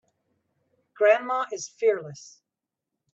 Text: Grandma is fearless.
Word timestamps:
Grandma 0.95 1.45
is 1.51 1.69
fearless. 1.69 2.41